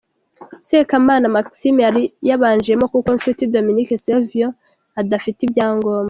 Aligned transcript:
Sekamana 0.67 1.27
Maxime 1.35 1.79
yari 1.85 2.03
yabanjemo 2.29 2.85
kuko 2.93 3.09
Nshuti 3.17 3.43
Dominique 3.53 3.95
Savio 4.05 4.47
adafite 5.01 5.39
ibyangombwa. 5.43 5.95